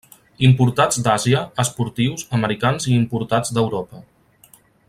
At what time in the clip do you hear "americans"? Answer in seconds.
2.39-2.91